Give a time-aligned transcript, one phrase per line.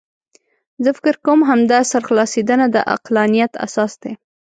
[0.83, 4.13] زه فکر کوم همدا سرخلاصېدنه د عقلانیت اساس دی.